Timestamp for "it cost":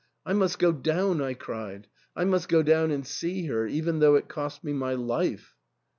4.15-4.63